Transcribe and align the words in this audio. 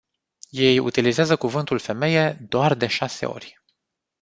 Ei 0.49 0.79
utilizează 0.79 1.35
cuvântul 1.35 1.79
"femeie” 1.79 2.33
doar 2.49 2.73
de 2.75 2.87
șase 2.87 3.25
ori. 3.25 3.61